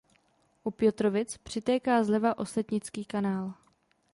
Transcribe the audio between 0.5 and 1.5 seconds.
U Piotrowic